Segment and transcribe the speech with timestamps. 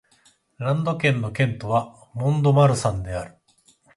[0.57, 3.37] ランド県の県都はモン＝ド＝マルサンである